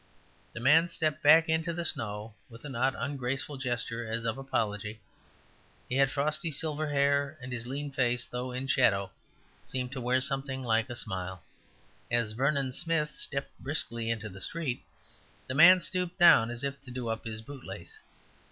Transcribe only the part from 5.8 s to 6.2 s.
he had